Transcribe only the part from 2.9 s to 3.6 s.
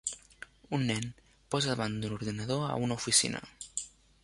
oficina.